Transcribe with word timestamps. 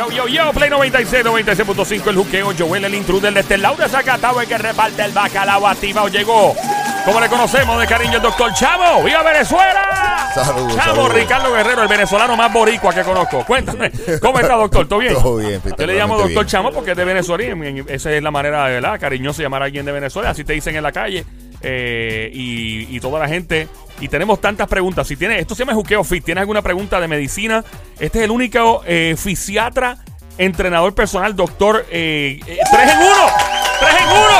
Yo, 0.00 0.10
yo, 0.10 0.28
yo, 0.28 0.50
Play 0.54 0.70
96, 0.70 1.26
96.5, 1.26 2.08
el 2.08 2.16
juqueo, 2.16 2.54
Joel, 2.58 2.86
el 2.86 2.94
intruder 2.94 3.34
de 3.34 3.40
este 3.40 3.58
lado 3.58 3.76
de 3.76 3.86
Zacatau, 3.86 4.40
el 4.40 4.48
que 4.48 4.56
reparte 4.56 5.02
el 5.02 5.12
bacalao 5.12 5.66
activado, 5.66 6.08
llegó, 6.08 6.56
como 7.04 7.20
le 7.20 7.28
conocemos 7.28 7.78
de 7.78 7.86
cariño, 7.86 8.16
el 8.16 8.22
doctor 8.22 8.50
Chavo, 8.54 9.04
¡viva 9.04 9.22
Venezuela! 9.22 10.30
Saludos, 10.34 10.74
Chavo, 10.74 10.94
saludos. 10.94 11.12
Ricardo 11.12 11.52
Guerrero, 11.52 11.82
el 11.82 11.88
venezolano 11.88 12.34
más 12.34 12.50
boricua 12.50 12.94
que 12.94 13.02
conozco. 13.02 13.44
Cuéntame, 13.44 13.92
¿cómo 14.22 14.40
está, 14.40 14.54
doctor? 14.54 14.88
¿Todo 14.88 15.00
bien? 15.00 15.12
Todo 15.12 15.36
bien, 15.36 15.60
Yo 15.76 15.86
le 15.86 15.94
llamo 15.94 16.14
doctor 16.14 16.32
bien. 16.32 16.46
Chamo 16.46 16.72
porque 16.72 16.92
es 16.92 16.96
de 16.96 17.04
Venezuela 17.04 17.44
y 17.44 17.84
esa 17.86 18.10
es 18.10 18.22
la 18.22 18.30
manera, 18.30 18.64
¿verdad? 18.64 18.98
Cariñoso 18.98 19.38
de 19.38 19.44
llamar 19.44 19.60
a 19.60 19.64
alguien 19.66 19.84
de 19.84 19.92
Venezuela, 19.92 20.30
así 20.30 20.44
te 20.44 20.54
dicen 20.54 20.76
en 20.76 20.82
la 20.82 20.92
calle. 20.92 21.26
Eh, 21.62 22.30
y, 22.32 22.96
y 22.96 23.00
toda 23.00 23.18
la 23.18 23.28
gente. 23.28 23.68
Y 24.00 24.08
tenemos 24.08 24.40
tantas 24.40 24.66
preguntas. 24.66 25.06
Si 25.06 25.16
tienes, 25.16 25.40
esto 25.40 25.54
se 25.54 25.60
llama 25.60 25.74
Juqueo 25.74 26.02
Fit. 26.04 26.24
¿Tienes 26.24 26.40
alguna 26.40 26.62
pregunta 26.62 26.98
de 27.00 27.06
medicina? 27.08 27.64
Este 27.98 28.18
es 28.20 28.24
el 28.24 28.30
único 28.30 28.82
eh, 28.86 29.14
fisiatra, 29.18 29.98
entrenador 30.38 30.94
personal, 30.94 31.36
doctor. 31.36 31.84
eh, 31.90 32.40
eh, 32.46 32.58
¡Tres 32.70 32.90
en 32.90 32.98
uno! 32.98 33.26
¡Tres 33.78 34.00
en 34.00 34.08
uno! 34.08 34.38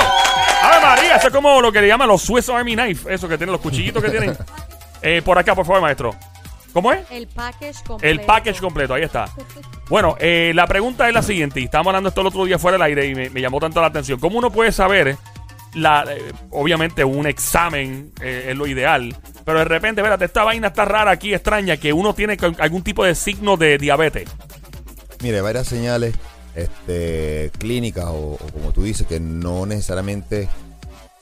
¡Ave 0.63 0.81
María! 0.81 1.17
Eso 1.17 1.27
es 1.29 1.33
como 1.35 1.61
lo 1.61 1.71
que 1.71 1.83
le 1.83 1.89
llaman 1.89 2.09
los 2.09 2.23
Swiss 2.23 2.49
Army 2.49 2.75
Knife. 2.75 3.13
Eso 3.13 3.29
que 3.29 3.37
tienen, 3.37 3.53
los 3.53 3.61
cuchillitos 3.61 4.03
que 4.03 4.11
tienen. 4.11 4.35
Eh, 5.03 5.21
por 5.23 5.37
acá, 5.39 5.55
por 5.55 5.67
favor, 5.67 5.83
maestro. 5.83 6.15
¿Cómo 6.73 6.93
es? 6.93 7.01
El 7.11 7.27
package 7.27 7.83
completo. 7.85 8.13
El 8.13 8.21
package 8.25 8.61
completo, 8.61 8.95
ahí 8.95 9.03
está. 9.03 9.27
Bueno, 9.89 10.17
eh, 10.21 10.53
la 10.55 10.67
pregunta 10.67 11.09
es 11.09 11.13
la 11.13 11.23
siguiente, 11.23 11.61
y 11.61 11.65
estábamos 11.65 11.91
hablando 11.91 12.11
esto 12.11 12.21
el 12.21 12.29
otro 12.29 12.45
día 12.45 12.59
fuera 12.61 12.77
del 12.77 12.83
aire 12.83 13.07
y 13.07 13.15
me, 13.15 13.29
me 13.29 13.41
llamó 13.41 13.59
tanto 13.59 13.81
la 13.81 13.89
atención. 13.89 14.21
¿Cómo 14.21 14.39
uno 14.39 14.51
puede 14.53 14.71
saber, 14.71 15.17
la, 15.75 16.05
eh, 16.09 16.33
obviamente 16.51 17.05
un 17.05 17.27
examen 17.27 18.13
eh, 18.21 18.49
es 18.51 18.57
lo 18.57 18.67
ideal, 18.67 19.17
pero 19.45 19.59
de 19.59 19.65
repente, 19.65 20.01
espérate, 20.01 20.25
esta 20.25 20.45
vaina 20.45 20.69
está 20.69 20.85
rara 20.85 21.11
aquí, 21.11 21.33
extraña, 21.35 21.77
que 21.77 21.93
uno 21.93 22.15
tiene 22.15 22.37
algún 22.59 22.83
tipo 22.83 23.05
de 23.05 23.15
signo 23.15 23.57
de 23.57 23.79
diabetes? 23.79 24.29
Mire, 25.23 25.41
varias 25.41 25.67
señales 25.67 26.15
este, 26.55 27.51
clínicas 27.59 28.07
o, 28.07 28.33
o 28.33 28.53
como 28.53 28.73
tú 28.73 28.83
dices, 28.83 29.07
que 29.07 29.21
no 29.21 29.67
necesariamente 29.67 30.49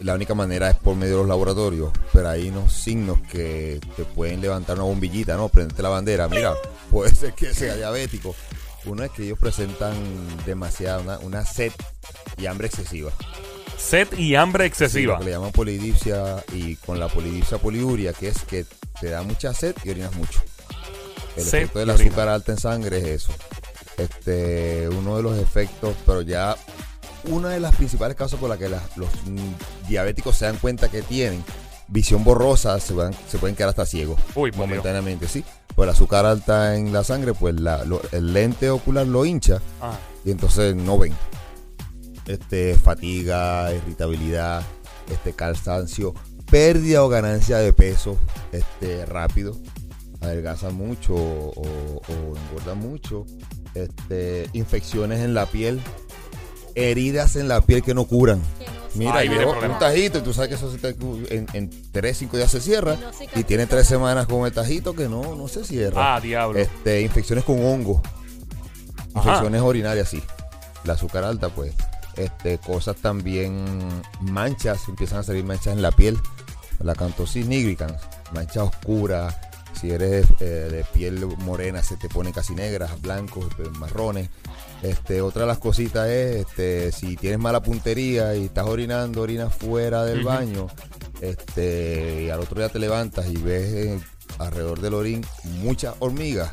la 0.01 0.15
única 0.15 0.35
manera 0.35 0.71
es 0.71 0.77
por 0.77 0.95
medio 0.95 1.15
de 1.15 1.19
los 1.21 1.29
laboratorios, 1.29 1.91
pero 2.13 2.29
hay 2.29 2.49
unos 2.49 2.73
signos 2.73 3.19
que 3.33 3.81
te 3.97 4.05
pueden 4.05 4.41
levantar 4.41 4.77
una 4.77 4.85
bombillita, 4.85 5.37
¿no? 5.37 5.49
Prenderte 5.49 5.83
la 5.83 5.89
bandera, 5.89 6.29
mira, 6.29 6.55
puede 6.91 7.15
ser 7.15 7.33
que 7.33 7.53
sea 7.53 7.75
diabético. 7.75 8.35
Uno 8.85 9.03
es 9.03 9.11
que 9.11 9.25
ellos 9.25 9.39
presentan 9.39 9.95
demasiada, 10.47 11.01
una, 11.01 11.19
una 11.19 11.45
sed 11.45 11.73
y 12.37 12.47
hambre 12.47 12.69
excesiva. 12.69 13.11
Sed 13.79 14.13
y 14.19 14.35
hambre 14.35 14.65
Sí, 14.65 14.69
excesiva. 14.69 15.15
lo 15.15 15.19
que 15.21 15.25
le 15.27 15.31
llaman 15.33 15.53
polidipsia 15.53 16.45
y 16.53 16.77
con 16.77 16.99
la 16.99 17.09
polidipsia 17.09 17.59
poliuria, 17.59 18.13
que 18.13 18.29
es 18.29 18.43
que 18.43 18.67
te 19.01 19.09
da 19.11 19.23
mucha 19.23 19.55
sed 19.55 19.75
y 19.85 19.91
orinas 19.91 20.15
mucho. 20.17 20.41
El 21.37 21.45
Sed 21.45 21.59
efecto 21.61 21.79
del 21.79 21.91
azúcar 21.91 22.29
alta 22.29 22.53
en 22.53 22.59
sangre 22.59 22.99
es 22.99 23.05
eso. 23.23 23.33
Este, 23.97 24.89
uno 24.89 25.17
de 25.17 25.23
los 25.23 25.39
efectos, 25.39 25.95
pero 26.05 26.23
ya 26.23 26.57
una 27.25 27.51
de 27.51 27.61
las 27.61 27.75
principales 27.77 28.17
causas 28.17 28.39
por 28.41 28.49
las 28.49 28.59
que 28.59 28.69
las- 28.69 28.97
los 28.97 29.09
diabéticos 29.89 30.37
se 30.37 30.45
dan 30.47 30.57
cuenta 30.59 30.89
que 30.91 31.03
tienen 31.03 31.45
visión 31.89 32.23
borrosa, 32.25 32.79
se, 32.81 32.93
van, 32.95 33.15
se 33.31 33.39
pueden 33.39 33.57
quedar 33.57 33.71
hasta 33.71 33.87
ciegos 33.87 34.19
Uy, 34.35 34.35
por 34.35 34.45
Dios. 34.53 34.57
momentáneamente, 34.59 35.27
sí. 35.29 35.45
Pues 35.75 35.87
el 35.87 35.95
azúcar 35.95 36.27
alta 36.27 36.77
en 36.77 36.93
la 36.93 37.05
sangre, 37.05 37.35
pues 37.35 37.55
la- 37.61 37.85
lo- 37.85 38.03
el 38.13 38.33
lente 38.33 38.69
ocular 38.71 39.07
lo 39.07 39.25
hincha 39.25 39.61
Ah, 39.81 39.97
y 40.25 40.31
entonces 40.33 40.75
no 40.75 40.99
ven. 40.99 41.15
Este, 42.29 42.75
fatiga, 42.77 43.73
irritabilidad, 43.75 44.63
este, 45.11 45.33
cansancio, 45.33 46.15
pérdida 46.51 47.03
o 47.03 47.09
ganancia 47.09 47.59
de 47.59 47.73
peso 47.73 48.17
este, 48.53 49.05
rápido, 49.07 49.57
adelgaza 50.21 50.71
mucho 50.71 51.15
o, 51.15 51.53
o 52.07 52.37
engorda 52.37 52.75
mucho, 52.75 53.25
este, 53.75 54.49
infecciones 54.53 55.21
en 55.21 55.33
la 55.35 55.47
piel, 55.47 55.81
heridas 56.75 57.37
en 57.37 57.49
la 57.49 57.61
piel 57.63 57.83
que 57.83 57.95
no 57.95 58.05
curan. 58.05 58.41
Que 58.59 58.67
no 58.67 58.79
Mira, 58.95 59.23
el 59.23 59.31
yo 59.31 59.51
un 59.51 59.79
tajito 59.79 60.19
y 60.19 60.23
tú 60.23 60.33
sabes 60.33 60.49
que 60.51 60.55
eso 60.57 60.71
se 60.73 60.79
te 60.79 60.95
cu- 60.95 61.23
en, 61.31 61.47
en 61.53 61.71
3, 61.93 62.17
5 62.17 62.37
días 62.37 62.51
se 62.51 62.61
cierra 62.61 62.95
Y 62.95 63.01
no 63.01 63.13
cicatriza. 63.13 63.41
y 63.41 63.45
tiene 63.45 63.67
3 63.67 63.87
semanas 63.87 64.27
con 64.27 64.45
el 64.47 64.53
tajito 64.53 64.95
que 64.95 65.09
no, 65.09 65.35
no 65.37 65.47
se 65.49 65.65
cierra. 65.65 66.17
ah 66.17 66.21
diablo. 66.21 66.59
Este, 66.59 67.03
infecciones 67.03 67.45
con 67.45 67.65
hongo. 67.65 68.03
Ajá. 69.15 69.29
Infecciones 69.29 69.63
urinarias, 69.63 70.09
sí. 70.09 70.23
La 70.85 70.95
azúcar 70.95 71.25
alta, 71.25 71.49
pues. 71.51 71.75
Este, 72.19 72.59
cosas 72.59 72.97
también, 72.97 73.65
manchas, 74.21 74.89
empiezan 74.89 75.21
a 75.21 75.23
salir 75.23 75.45
manchas 75.45 75.75
en 75.75 75.83
la 75.83 75.93
piel. 75.93 76.19
La 76.81 76.95
cantosis 76.95 77.47
nigricans, 77.47 78.01
manchas 78.33 78.65
oscuras. 78.65 79.37
Si 79.81 79.91
eres 79.91 80.27
eh, 80.41 80.45
de 80.45 80.85
piel 80.93 81.25
morena, 81.39 81.83
se 81.83 81.97
te 81.97 82.09
pone 82.09 82.33
casi 82.33 82.55
negras, 82.55 83.01
blancos, 83.01 83.47
eh, 83.59 83.69
marrones. 83.79 84.29
Este, 84.83 85.21
otra 85.21 85.43
de 85.43 85.49
las 85.49 85.59
cositas 85.59 86.09
es, 86.09 86.47
este, 86.47 86.91
si 86.93 87.17
tienes 87.17 87.39
mala 87.39 87.63
puntería 87.63 88.35
y 88.35 88.47
estás 88.47 88.67
orinando, 88.67 89.23
orinas 89.23 89.55
fuera 89.55 90.05
del 90.05 90.25
baño, 90.25 90.69
este, 91.21 92.25
y 92.25 92.31
al 92.31 92.41
otro 92.41 92.59
día 92.59 92.69
te 92.69 92.79
levantas 92.79 93.27
y 93.29 93.37
ves 93.37 93.73
eh, 93.73 94.01
alrededor 94.39 94.81
del 94.81 94.95
orín 94.95 95.25
muchas 95.45 95.95
hormigas, 95.99 96.51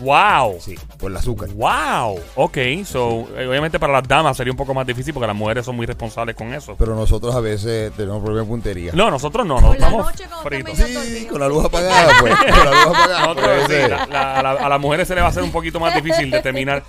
wow. 0.00 0.56
sí, 0.60 0.76
por 0.98 1.10
el 1.10 1.16
azúcar. 1.16 1.48
Wow. 1.50 2.18
Ok, 2.36 2.58
so, 2.84 3.28
eh, 3.36 3.46
obviamente 3.46 3.78
para 3.78 3.92
las 3.92 4.06
damas 4.08 4.36
sería 4.36 4.52
un 4.52 4.56
poco 4.56 4.74
más 4.74 4.86
difícil 4.86 5.12
porque 5.14 5.26
las 5.26 5.36
mujeres 5.36 5.64
son 5.64 5.76
muy 5.76 5.86
responsables 5.86 6.34
con 6.36 6.52
eso. 6.54 6.74
Pero 6.78 6.94
nosotros 6.94 7.34
a 7.34 7.40
veces 7.40 7.92
tenemos 7.96 8.22
problemas 8.22 8.46
de 8.46 8.50
puntería. 8.50 8.92
No, 8.94 9.10
nosotros 9.10 9.46
no, 9.46 9.54
Por 9.54 9.62
nos 9.64 9.78
la 9.78 9.86
estamos 9.86 10.06
noche 10.06 10.24
cuando 10.28 10.42
fritos. 10.48 10.74
te 10.76 10.82
medio 10.84 11.00
Sí, 11.00 11.10
dormido. 11.10 11.30
con 11.32 11.40
la 11.40 11.48
luz 11.48 11.64
apagada, 11.64 12.12
pues. 12.20 12.34
Con 12.38 12.64
la 12.64 12.70
luz 12.70 12.86
apagada. 12.86 13.20
Nosotros, 13.20 13.44
puede 13.46 13.60
sí, 13.66 13.72
ser. 13.72 13.90
la- 13.90 14.06
la- 14.06 14.38
a, 14.38 14.42
la- 14.42 14.50
a 14.52 14.68
las 14.68 14.80
mujeres 14.80 15.08
se 15.08 15.14
le 15.14 15.20
va 15.20 15.26
a 15.28 15.30
hacer 15.30 15.42
un 15.42 15.52
poquito 15.52 15.78
más 15.80 15.94
difícil 15.94 16.30
determinar. 16.30 16.82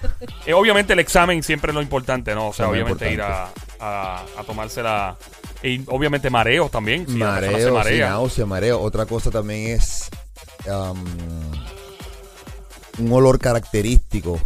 Eh, 0.46 0.54
obviamente 0.54 0.94
el 0.94 1.00
examen 1.00 1.44
siempre 1.44 1.72
es 1.72 1.76
lo 1.76 1.82
importante, 1.82 2.34
¿no? 2.36 2.48
O 2.50 2.54
sea, 2.54 2.68
obviamente 2.70 3.12
ir 3.12 3.22
a, 3.22 3.50
a, 3.80 4.24
a 4.38 4.44
tomarse 4.46 4.82
la... 4.82 5.16
Y 5.64 5.82
obviamente 5.88 6.30
mareos 6.32 6.72
también. 6.72 7.06
si 7.08 7.18
la 7.18 7.36
persona 7.40 7.58
se 7.60 7.66
mareo, 7.66 7.68
sí, 7.70 7.74
marea. 7.74 8.10
náusea, 8.10 8.46
mareo. 8.48 8.80
Otra 8.82 9.06
cosa 9.06 9.30
también 9.30 9.68
es 9.78 10.10
um, 10.68 10.98
un 13.00 13.12
olor 13.14 13.40
característico. 13.40 14.40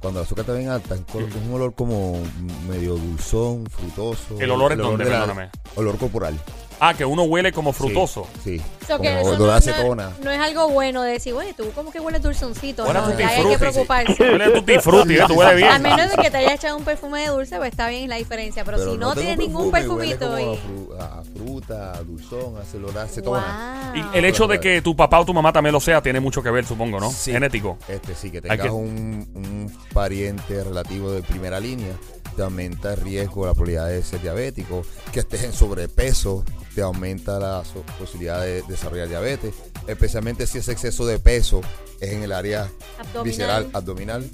Cuando 0.00 0.20
el 0.20 0.26
azúcar 0.26 0.42
está 0.42 0.52
bien 0.54 0.68
alta, 0.68 0.94
un 0.94 1.02
col- 1.04 1.28
un 1.46 1.54
olor 1.54 1.74
como 1.74 2.20
medio 2.68 2.96
dulzón, 2.96 3.64
frutoso. 3.66 4.38
¿El 4.38 4.50
olor 4.50 4.76
de 4.76 5.08
la- 5.08 5.20
Perdóname. 5.20 5.50
Olor 5.76 5.96
corporal. 5.96 6.38
Ah, 6.80 6.94
que 6.94 7.04
uno 7.04 7.22
huele 7.24 7.52
como 7.52 7.72
frutoso. 7.72 8.26
Sí. 8.42 8.58
sí. 8.58 8.64
So 8.86 8.98
que 9.00 9.08
como 9.08 9.20
eso 9.20 9.38
no, 9.38 9.94
no- 9.94 10.12
no 10.22 10.30
es 10.30 10.40
algo 10.40 10.68
bueno 10.68 11.02
de 11.02 11.12
decir, 11.12 11.32
oye, 11.32 11.54
tú 11.54 11.70
como 11.74 11.90
que 11.90 12.00
hueles 12.00 12.20
dulzoncito. 12.22 12.84
Huele 12.84 12.98
a 12.98 13.02
No, 13.02 13.10
tutti 13.10 13.22
hay 13.22 13.44
que 13.44 13.58
preocuparse. 13.58 14.16
Huele 14.22 14.44
a 14.44 14.52
tutti 14.52 14.78
frutti, 14.78 15.14
¿eh? 15.16 15.24
tú 15.26 15.34
hueles 15.34 15.56
bien. 15.56 15.68
A 15.70 15.78
menos 15.78 16.10
de 16.10 16.16
que 16.22 16.30
te 16.30 16.36
hayas 16.38 16.54
echado 16.54 16.76
un 16.76 16.84
perfume 16.84 17.22
de 17.22 17.28
dulce, 17.28 17.56
pues 17.56 17.70
está 17.70 17.88
bien 17.88 18.08
la 18.10 18.16
diferencia. 18.16 18.64
Pero, 18.64 18.78
si 18.78 18.98
no, 18.98 19.10
tengo 19.10 19.14
tienes 19.14 19.38
ningún 19.38 19.72
huele 19.72 19.72
perfumito 19.72 20.26
como 20.26 20.38
y... 20.38 20.42
a, 20.42 20.56
fru- 20.56 21.00
a 21.00 21.22
fruta, 21.36 21.92
a 21.94 22.02
dulzón, 22.02 22.56
a 22.56 23.00
a 23.00 23.02
acetona. 23.04 23.92
Wow. 23.94 24.02
Y 24.12 24.18
el 24.18 24.24
hecho 24.26 24.46
de 24.46 24.60
que 24.60 24.82
tu 24.82 24.94
papá 24.94 25.20
o 25.20 25.24
tu 25.24 25.32
mamá 25.32 25.52
también 25.52 25.72
lo 25.72 25.80
sea 25.80 26.02
tiene 26.02 26.20
mucho 26.20 26.42
que 26.42 26.50
ver, 26.50 26.66
supongo, 26.66 27.00
¿no? 27.00 27.10
Sí. 27.10 27.32
Genético. 27.32 27.78
Este 27.88 28.14
sí, 28.14 28.30
que 28.30 28.38
Hay 28.38 28.42
tengas 28.42 28.66
que- 28.66 28.70
un, 28.70 29.26
un 29.34 29.72
pariente 29.94 30.62
relativo 30.62 31.10
de 31.12 31.22
primera 31.22 31.58
línea, 31.60 31.92
te 32.36 32.42
aumenta 32.42 32.92
el 32.94 33.00
riesgo, 33.00 33.46
la 33.46 33.52
probabilidad 33.54 33.88
de 33.88 34.02
ser 34.02 34.20
diabético, 34.20 34.82
que 35.12 35.20
estés 35.20 35.44
en 35.44 35.52
sobrepeso, 35.52 36.44
te 36.74 36.82
aumenta 36.82 37.38
la 37.38 37.62
posibilidad 37.98 38.40
de 38.42 38.62
desarrollar 38.62 39.08
diabetes, 39.08 39.54
especialmente 39.86 40.46
si 40.46 40.58
ese 40.58 40.72
exceso 40.72 41.06
de 41.06 41.18
peso 41.18 41.60
es 42.00 42.10
en 42.12 42.22
el 42.22 42.32
área 42.32 42.68
Abdominal. 42.98 43.24
visceral, 43.24 43.70
abdominal, 43.72 44.30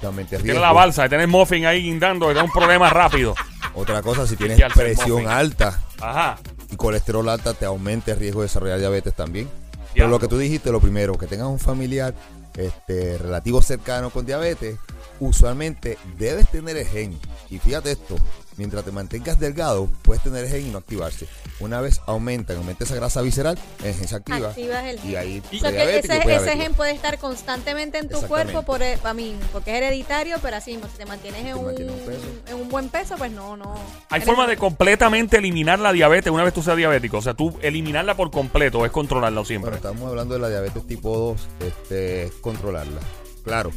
te 0.00 0.06
aumenta 0.06 0.36
el 0.36 0.42
Tiene 0.42 0.54
riesgo. 0.54 0.60
la 0.60 0.72
balsa, 0.72 1.02
de 1.04 1.08
tener 1.08 1.28
muffin 1.28 1.66
ahí 1.66 1.82
guindando, 1.82 2.30
y 2.30 2.34
da 2.34 2.42
un 2.42 2.50
problema 2.50 2.90
rápido. 2.90 3.34
Otra 3.74 4.02
cosa, 4.02 4.26
si 4.26 4.36
tienes 4.36 4.60
presión 4.74 5.22
muffin. 5.22 5.28
alta 5.28 5.82
Ajá. 6.00 6.38
y 6.70 6.76
colesterol 6.76 7.28
alta, 7.28 7.54
te 7.54 7.64
aumenta 7.64 8.12
el 8.12 8.18
riesgo 8.18 8.40
de 8.40 8.46
desarrollar 8.48 8.78
diabetes 8.78 9.14
también. 9.14 9.48
Pero 9.94 10.08
lo 10.08 10.18
que 10.18 10.28
tú 10.28 10.38
dijiste, 10.38 10.70
lo 10.72 10.80
primero, 10.80 11.16
que 11.18 11.26
tengas 11.26 11.48
un 11.48 11.58
familiar 11.58 12.14
este, 12.56 13.18
relativo 13.18 13.60
cercano 13.62 14.10
con 14.10 14.24
diabetes, 14.26 14.76
usualmente 15.20 15.98
debes 16.18 16.48
tener 16.50 16.76
el 16.76 16.86
gen. 16.86 17.18
Y 17.50 17.58
fíjate 17.58 17.92
esto, 17.92 18.16
mientras 18.56 18.84
te 18.84 18.92
mantengas 18.92 19.38
delgado, 19.38 19.88
puedes 20.02 20.22
tener 20.22 20.44
el 20.44 20.50
gen 20.50 20.66
y 20.66 20.70
no 20.70 20.78
activarse. 20.78 21.26
Una 21.60 21.80
vez 21.80 22.00
aumenta, 22.06 22.54
aumenta 22.54 22.84
esa 22.84 22.94
grasa 22.94 23.20
visceral, 23.22 23.58
el 23.84 23.94
gen 23.94 24.08
se 24.08 24.14
activa. 24.16 24.48
Activas 24.50 24.84
el 24.84 24.96
Y 24.96 25.00
gen. 25.00 25.16
ahí 25.16 25.42
O 25.52 25.58
sea, 25.58 25.70
que 25.72 25.98
ese, 25.98 26.56
gen 26.56 26.74
puede 26.74 26.92
estar 26.92 27.18
constantemente 27.18 27.98
en 27.98 28.08
tu 28.08 28.20
cuerpo 28.22 28.62
por, 28.62 28.82
a 28.82 29.14
mí, 29.14 29.36
porque 29.52 29.70
es 29.70 29.76
hereditario, 29.78 30.36
pero 30.42 30.56
así 30.56 30.74
si 30.74 30.98
te 30.98 31.06
mantienes 31.06 31.40
en, 31.40 31.46
Te 31.46 31.54
un, 31.54 31.64
mantiene 31.66 31.92
un 31.92 31.98
peso. 32.00 32.20
en 32.48 32.54
un 32.56 32.68
buen 32.68 32.88
peso, 32.88 33.16
pues 33.16 33.30
no, 33.32 33.56
no. 33.56 33.74
Hay 34.10 34.16
eres- 34.18 34.26
forma 34.26 34.46
de 34.46 34.56
completamente 34.56 35.38
eliminar 35.38 35.78
la 35.78 35.92
diabetes 35.92 36.32
una 36.32 36.44
vez 36.44 36.52
tú 36.54 36.62
seas 36.62 36.76
diabético. 36.76 37.18
O 37.18 37.22
sea, 37.22 37.34
tú 37.34 37.56
eliminarla 37.62 38.16
por 38.16 38.30
completo 38.30 38.80
o 38.80 38.86
es 38.86 38.92
controlarla 38.92 39.44
siempre. 39.44 39.70
Bueno, 39.70 39.76
estamos 39.88 40.08
hablando 40.10 40.34
de 40.34 40.40
la 40.40 40.48
diabetes 40.48 40.86
tipo 40.86 41.16
2, 41.16 41.48
este, 41.66 42.24
es 42.24 42.32
controlarla. 42.40 43.00
Claro, 43.44 43.70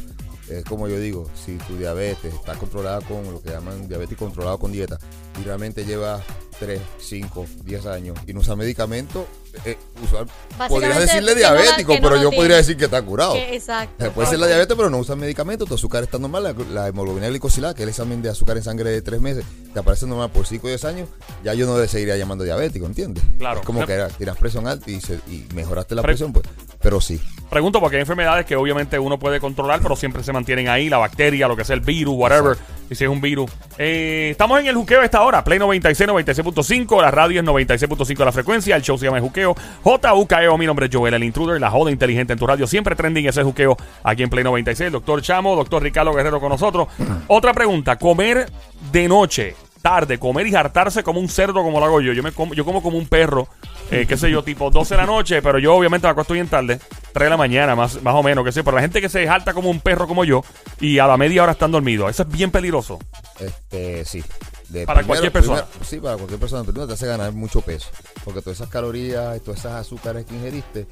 Es 0.48 0.64
como 0.64 0.86
yo 0.88 0.98
digo, 0.98 1.28
si 1.44 1.56
tu 1.58 1.76
diabetes 1.76 2.32
está 2.34 2.54
controlada 2.54 3.00
con 3.00 3.24
lo 3.32 3.40
que 3.42 3.50
llaman 3.50 3.88
diabetes 3.88 4.16
controlado 4.16 4.58
con 4.58 4.70
dieta 4.72 4.98
y 5.40 5.44
realmente 5.44 5.84
llevas 5.84 6.22
3, 6.60 6.80
5, 7.00 7.46
10 7.64 7.84
años 7.86 8.16
y 8.26 8.32
no 8.32 8.40
usa 8.40 8.56
medicamento, 8.56 9.26
eh, 9.64 9.76
usar- 10.02 10.26
podrías 10.68 10.98
decirle 11.00 11.34
diabético, 11.34 11.94
no 11.94 12.00
pero 12.00 12.14
yo 12.16 12.20
tiene. 12.30 12.36
podría 12.36 12.56
decir 12.56 12.76
que 12.76 12.84
está 12.86 13.02
curado. 13.02 13.34
Que- 13.34 13.54
exacto. 13.56 14.06
Eh, 14.06 14.10
Puede 14.14 14.28
ser 14.28 14.38
la 14.38 14.46
diabetes, 14.46 14.74
pero 14.76 14.88
no 14.88 14.98
usa 14.98 15.16
medicamento, 15.16 15.66
tu 15.66 15.74
azúcar 15.74 16.02
está 16.04 16.18
normal, 16.18 16.44
la, 16.44 16.52
la 16.72 16.88
hemoglobina 16.88 17.28
glicosilada, 17.28 17.74
que 17.74 17.82
es 17.82 17.84
el 17.84 17.88
examen 17.90 18.22
de 18.22 18.30
azúcar 18.30 18.56
en 18.56 18.62
sangre 18.62 18.90
de 18.90 19.02
3 19.02 19.20
meses, 19.20 19.44
te 19.74 19.78
aparece 19.80 20.06
normal 20.06 20.30
por 20.30 20.46
5 20.46 20.66
o 20.66 20.70
10 20.70 20.84
años, 20.86 21.08
ya 21.44 21.52
yo 21.54 21.66
no 21.66 21.78
le 21.78 21.88
seguiría 21.88 22.16
llamando 22.16 22.44
diabético, 22.44 22.86
¿entiendes? 22.86 23.22
Claro. 23.38 23.60
Es 23.60 23.66
como 23.66 23.84
que 23.84 23.92
era, 23.92 24.08
tiras 24.08 24.36
presión 24.38 24.66
alta 24.66 24.90
y, 24.90 25.00
se- 25.02 25.20
y 25.28 25.46
mejoraste 25.54 25.94
la 25.94 26.02
Pre- 26.02 26.12
presión, 26.12 26.32
pues, 26.32 26.46
pero 26.86 27.00
sí. 27.00 27.20
Pregunto 27.50 27.80
porque 27.80 27.96
hay 27.96 28.02
enfermedades 28.02 28.46
que 28.46 28.54
obviamente 28.54 28.96
uno 28.96 29.18
puede 29.18 29.40
controlar, 29.40 29.80
pero 29.82 29.96
siempre 29.96 30.22
se 30.22 30.32
mantienen 30.32 30.68
ahí, 30.68 30.88
la 30.88 30.98
bacteria, 30.98 31.48
lo 31.48 31.56
que 31.56 31.64
sea 31.64 31.74
el 31.74 31.80
virus, 31.80 32.14
whatever, 32.16 32.56
y 32.88 32.94
si 32.94 33.02
es 33.02 33.10
un 33.10 33.20
virus. 33.20 33.50
Eh, 33.76 34.28
estamos 34.30 34.60
en 34.60 34.68
el 34.68 34.76
juqueo 34.76 35.00
a 35.00 35.04
esta 35.04 35.20
hora, 35.22 35.42
Play 35.42 35.58
96, 35.58 36.08
96.5, 36.08 37.02
la 37.02 37.10
radio 37.10 37.40
es 37.40 37.44
96.5 37.44 38.24
la 38.24 38.30
frecuencia, 38.30 38.76
el 38.76 38.82
show 38.82 38.96
se 38.96 39.06
llama 39.06 39.16
El 39.16 39.24
Juqueo, 39.24 39.56
JUKEO, 39.82 40.58
mi 40.58 40.64
nombre 40.64 40.86
es 40.86 40.94
Joel, 40.94 41.14
el 41.14 41.24
intruder, 41.24 41.60
la 41.60 41.72
joda 41.72 41.90
inteligente 41.90 42.34
en 42.34 42.38
tu 42.38 42.46
radio, 42.46 42.68
siempre 42.68 42.94
trending 42.94 43.26
ese 43.26 43.42
juqueo 43.42 43.76
aquí 44.04 44.22
en 44.22 44.30
Play 44.30 44.44
96, 44.44 44.92
doctor 44.92 45.22
Chamo, 45.22 45.56
doctor 45.56 45.82
Ricardo 45.82 46.14
Guerrero 46.14 46.38
con 46.38 46.50
nosotros. 46.50 46.86
Otra 47.26 47.52
pregunta, 47.52 47.96
comer 47.96 48.48
de 48.92 49.08
noche, 49.08 49.56
tarde, 49.82 50.18
comer 50.18 50.46
y 50.46 50.54
hartarse 50.54 51.02
como 51.02 51.18
un 51.18 51.28
cerdo 51.28 51.64
como 51.64 51.80
lo 51.80 51.86
hago 51.86 52.00
yo, 52.00 52.12
yo, 52.12 52.22
me 52.22 52.30
como, 52.30 52.54
yo 52.54 52.64
como 52.64 52.80
como 52.80 52.96
un 52.96 53.08
perro, 53.08 53.48
eh, 53.90 54.06
qué 54.08 54.16
sé 54.16 54.30
yo, 54.30 54.42
tipo 54.42 54.70
12 54.70 54.94
de 54.94 55.00
la 55.00 55.06
noche, 55.06 55.42
pero 55.42 55.58
yo 55.58 55.74
obviamente 55.74 56.06
me 56.06 56.10
acuesto 56.10 56.34
bien 56.34 56.48
tarde, 56.48 56.80
3 57.12 57.26
de 57.26 57.30
la 57.30 57.36
mañana, 57.36 57.74
más, 57.74 58.02
más 58.02 58.14
o 58.14 58.22
menos, 58.22 58.44
qué 58.44 58.52
sé, 58.52 58.64
pero 58.64 58.76
la 58.76 58.82
gente 58.82 59.00
que 59.00 59.08
se 59.08 59.28
harta 59.28 59.54
como 59.54 59.70
un 59.70 59.80
perro 59.80 60.06
como 60.06 60.24
yo 60.24 60.42
y 60.80 60.98
a 60.98 61.06
la 61.06 61.16
media 61.16 61.42
hora 61.42 61.52
están 61.52 61.70
dormidos, 61.70 62.10
eso 62.10 62.22
es 62.22 62.28
bien 62.28 62.50
peligroso. 62.50 62.98
Este, 63.38 64.04
sí. 64.04 64.22
De 64.68 64.84
Para 64.84 65.04
cualquier 65.04 65.30
persona. 65.30 65.64
sí, 65.82 65.98
para 66.00 66.16
cualquier 66.16 66.40
persona. 66.40 66.64
Primero 66.64 66.88
te 66.88 66.94
hace 66.94 67.06
ganar 67.06 67.32
mucho 67.32 67.60
peso. 67.60 67.88
Porque 68.24 68.40
todas 68.42 68.58
esas 68.58 68.68
calorías 68.68 69.36
y 69.36 69.40
todas 69.40 69.60
esas 69.60 69.74
azúcares 69.74 70.24
que 70.24 70.34
ingeriste, 70.34 70.88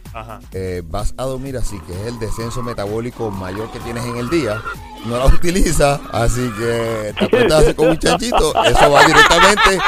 eh, 0.52 0.82
vas 0.84 1.12
a 1.16 1.24
dormir 1.24 1.56
así, 1.56 1.78
que 1.80 1.92
es 1.92 2.06
el 2.06 2.18
descenso 2.20 2.62
metabólico 2.62 3.30
mayor 3.32 3.70
que 3.72 3.80
tienes 3.80 4.04
en 4.04 4.16
el 4.16 4.30
día. 4.30 4.62
No 5.06 5.18
la 5.18 5.26
utilizas, 5.34 6.00
así 6.12 6.48
que 6.56 7.14
te 7.18 7.24
acuestas 7.24 7.52
a 7.52 7.58
hacer 7.58 7.74
como 7.74 7.90
un 7.90 7.98
chanchito. 7.98 8.64
Eso 8.64 8.90
va 8.92 9.04
directamente 9.06 9.78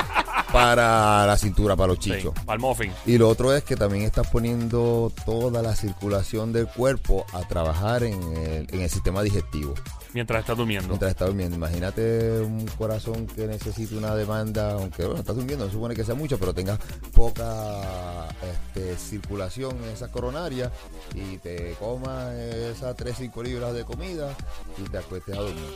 para 0.57 1.27
la 1.27 1.37
cintura, 1.37 1.77
para 1.77 1.89
los 1.89 2.03
Sí, 2.03 2.11
chichos. 2.13 2.33
para 2.45 2.55
el 2.55 2.61
muffin. 2.61 2.93
Y 3.05 3.19
lo 3.19 3.29
otro 3.29 3.55
es 3.55 3.63
que 3.65 3.77
también 3.77 4.05
estás 4.05 4.27
poniendo 4.29 5.13
toda 5.25 5.63
la 5.63 5.75
circulación 5.77 6.53
del 6.53 6.67
cuerpo 6.67 7.27
a 7.33 7.41
trabajar 7.47 8.03
en 8.05 8.23
el, 8.37 8.67
en 8.73 8.81
el 8.81 8.91
sistema 8.91 9.23
digestivo 9.23 9.75
Mientras 10.15 10.41
estás 10.41 10.57
durmiendo. 10.57 10.89
mientras 10.89 11.11
estás 11.11 11.29
durmiendo. 11.29 11.57
Imagínate 11.57 12.41
un 12.41 12.65
corazón 12.79 13.27
que 13.27 13.47
necesite 13.47 13.97
una 13.97 14.15
demanda, 14.15 14.73
aunque 14.73 15.05
bueno, 15.05 15.21
estás 15.21 15.37
durmiendo, 15.37 15.67
no 15.67 15.71
supone 15.73 15.95
que 15.95 16.05
sea 16.05 16.15
mucho, 16.15 16.39
pero 16.39 16.55
tengas 16.55 16.79
poca 17.13 18.27
este, 18.75 18.97
circulación 18.97 19.77
en 19.85 19.91
esa 19.91 20.09
coronaria 20.11 20.73
y 21.15 21.37
te 21.39 21.75
comas 21.79 22.33
esas 22.35 22.97
3-5 22.97 23.43
libras 23.45 23.75
de 23.75 23.85
comida 23.85 24.35
y 24.79 24.89
te 24.89 24.97
acuestes 24.99 25.37
a 25.37 25.41
dormir. 25.41 25.75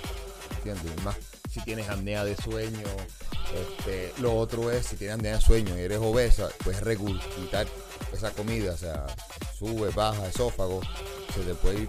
¿Entiendes? 0.64 1.04
Más 1.04 1.16
si 1.50 1.60
tienes 1.64 1.88
apnea 1.88 2.24
de 2.24 2.34
sueño. 2.36 2.86
Este, 3.54 4.12
lo 4.20 4.36
otro 4.36 4.70
es, 4.70 4.86
si 4.86 4.96
tienes 4.96 5.18
de 5.22 5.40
sueño 5.40 5.76
y 5.76 5.80
eres 5.80 5.98
obesa, 5.98 6.48
pues 6.62 6.80
regurgitar 6.80 7.66
esa 8.12 8.30
comida, 8.30 8.72
o 8.72 8.76
sea, 8.76 9.06
sube, 9.58 9.90
baja, 9.90 10.26
esófago, 10.28 10.80
se 11.34 11.40
te 11.40 11.54
puede 11.54 11.80
ir, 11.82 11.88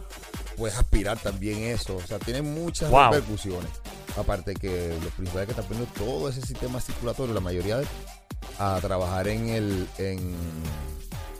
puedes 0.57 0.75
aspirar 0.77 1.19
también 1.19 1.59
eso, 1.63 1.97
o 1.97 2.01
sea, 2.01 2.17
tiene 2.19 2.41
muchas 2.41 2.89
Wow. 2.89 3.11
repercusiones. 3.11 3.69
Aparte 4.17 4.53
que 4.55 4.89
lo 5.03 5.09
principal 5.11 5.41
es 5.43 5.45
que 5.47 5.51
está 5.51 5.63
poniendo 5.63 5.91
todo 5.97 6.29
ese 6.29 6.41
sistema 6.41 6.81
circulatorio, 6.81 7.33
la 7.33 7.39
mayoría 7.39 7.77
de, 7.77 7.85
a 8.59 8.77
trabajar 8.81 9.27
en 9.27 9.49
el 9.49 9.87
en, 9.97 10.35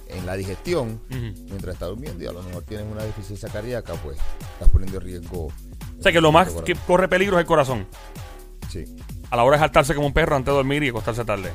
en 0.08 0.26
la 0.26 0.36
digestión 0.36 1.02
mientras 1.10 1.74
estás 1.74 1.90
durmiendo 1.90 2.24
y 2.24 2.28
a 2.28 2.32
lo 2.32 2.42
mejor 2.44 2.64
tienes 2.64 2.86
una 2.90 3.04
deficiencia 3.04 3.50
cardíaca, 3.50 3.94
pues 3.96 4.18
estás 4.54 4.70
poniendo 4.70 4.98
en 5.00 5.04
riesgo. 5.04 5.48
O 6.00 6.02
sea 6.02 6.12
que 6.12 6.22
lo 6.22 6.32
más 6.32 6.50
que 6.66 6.76
corre 6.76 7.08
peligro 7.10 7.38
es 7.38 7.42
el 7.42 7.48
corazón. 7.48 7.88
Sí. 8.72 8.86
A 9.31 9.38
la 9.38 9.44
hora 9.44 9.56
de 9.56 9.62
saltarse 9.62 9.95
como 9.95 10.07
un 10.07 10.13
perro 10.13 10.36
antes 10.36 10.51
de 10.51 10.57
dormir 10.57 10.83
y 10.83 10.89
acostarse 10.89 11.24
tarde. 11.24 11.54